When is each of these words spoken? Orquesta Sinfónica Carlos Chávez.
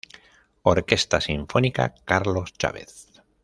Orquesta 0.63 1.21
Sinfónica 1.21 1.93
Carlos 2.05 2.53
Chávez. 2.57 3.11